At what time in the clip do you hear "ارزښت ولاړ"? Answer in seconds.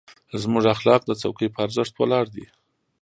1.65-2.25